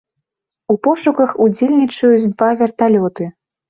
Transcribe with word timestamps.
У 0.75 0.77
пошуках 0.87 1.37
удзельнічаюць 1.47 2.29
два 2.35 2.53
верталёты. 2.67 3.35